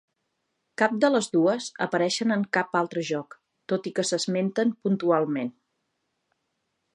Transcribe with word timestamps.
Cap 0.81 0.93
de 1.03 1.09
les 1.15 1.27
dues 1.35 1.67
apareix 1.85 2.17
en 2.37 2.45
cap 2.57 2.73
altre 2.79 3.03
joc, 3.11 3.37
tot 3.75 3.91
i 3.91 3.93
que 4.01 4.07
s'esmenten 4.13 4.73
puntualment. 4.87 5.53